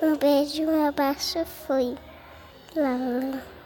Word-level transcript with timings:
Um 0.00 0.16
beijo, 0.16 0.62
um 0.62 0.86
abraço, 0.86 1.44
fui. 1.44 1.96
Lá, 2.76 2.96
lá. 2.96 3.57